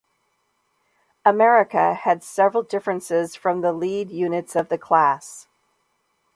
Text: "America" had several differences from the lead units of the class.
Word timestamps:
"America" 1.23 1.93
had 1.93 2.23
several 2.23 2.63
differences 2.63 3.35
from 3.35 3.61
the 3.61 3.71
lead 3.71 4.09
units 4.09 4.55
of 4.55 4.67
the 4.67 4.77
class. 4.79 5.47